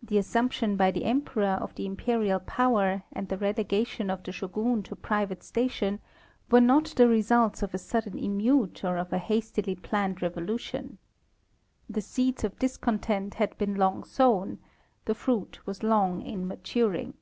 [0.00, 4.84] The assumption by the Emperor of the imperial power and the relegation of the Shogun
[4.84, 5.98] to private station
[6.48, 10.98] were not the results of a sudden emeute or of a hastily planned revolution.
[11.90, 17.14] The seeds of discontent had been long sown—the fruit was long in maturing.